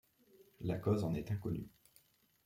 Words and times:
La 0.61 0.79
cause 0.79 1.03
en 1.03 1.13
est 1.13 1.29
inconnue. 1.29 1.69